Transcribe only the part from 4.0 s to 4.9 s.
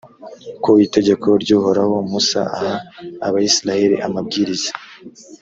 amabwiriza